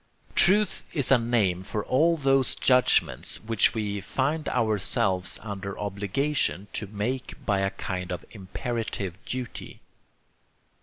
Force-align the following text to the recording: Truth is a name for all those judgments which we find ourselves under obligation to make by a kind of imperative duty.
Truth 0.33 0.85
is 0.93 1.11
a 1.11 1.19
name 1.19 1.61
for 1.61 1.85
all 1.85 2.17
those 2.17 2.55
judgments 2.55 3.37
which 3.39 3.75
we 3.75 4.01
find 4.01 4.49
ourselves 4.49 5.37
under 5.43 5.77
obligation 5.77 6.67
to 6.73 6.87
make 6.87 7.35
by 7.45 7.59
a 7.59 7.69
kind 7.69 8.11
of 8.11 8.25
imperative 8.31 9.23
duty. 9.25 9.79